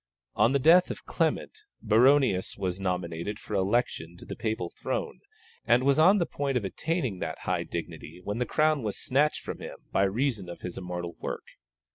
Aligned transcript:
On 0.33 0.51
the 0.51 0.57
death 0.57 0.89
of 0.89 1.05
Clement, 1.05 1.59
Baronius 1.79 2.57
was 2.57 2.79
nominated 2.79 3.37
for 3.37 3.53
election 3.53 4.17
to 4.17 4.25
the 4.25 4.35
Papal 4.35 4.71
throne, 4.71 5.19
and 5.63 5.83
was 5.83 5.99
on 5.99 6.17
the 6.17 6.25
point 6.25 6.57
of 6.57 6.65
attaining 6.65 7.19
that 7.19 7.37
high 7.45 7.61
dignity 7.61 8.19
when 8.23 8.39
the 8.39 8.47
crown 8.47 8.81
was 8.81 8.97
snatched 8.97 9.41
from 9.41 9.59
him 9.59 9.75
by 9.91 10.05
reason 10.05 10.49
of 10.49 10.61
his 10.61 10.75
immortal 10.75 11.17
work. 11.19 11.45